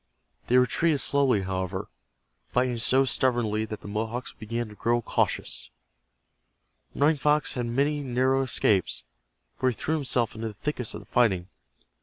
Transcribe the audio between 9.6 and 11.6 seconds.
he threw himself into the thickest of the fighting.